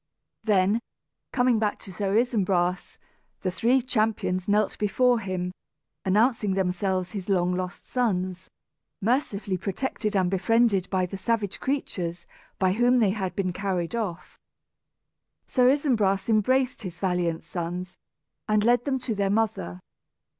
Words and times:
Then, 0.43 0.79
coming 1.31 1.59
back 1.59 1.77
to 1.81 1.93
Sir 1.93 2.17
Isumbras, 2.17 2.97
the 3.43 3.51
three 3.51 3.83
champions 3.83 4.49
knelt 4.49 4.79
before 4.79 5.19
him, 5.19 5.51
announcing 6.03 6.55
themselves 6.55 7.11
his 7.11 7.29
long 7.29 7.53
lost 7.55 7.85
sons, 7.85 8.49
mercifully 8.99 9.57
protected 9.57 10.15
and 10.15 10.31
befriended 10.31 10.89
by 10.89 11.05
the 11.05 11.17
savage 11.17 11.59
creatures 11.59 12.25
by 12.57 12.71
whom 12.73 12.97
they 12.97 13.11
had 13.11 13.35
been 13.35 13.53
carried 13.53 13.93
off. 13.95 14.39
Sir 15.45 15.69
Isumbras 15.69 16.29
embraced 16.29 16.81
his 16.81 16.97
valiant 16.97 17.43
sons, 17.43 17.95
and 18.49 18.63
led 18.63 18.85
them 18.85 18.97
to 18.97 19.13
their 19.13 19.29
mother. 19.29 19.81